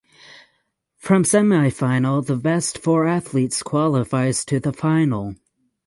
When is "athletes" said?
3.05-3.61